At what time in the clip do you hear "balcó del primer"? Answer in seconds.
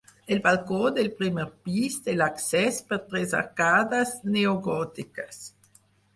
0.45-1.45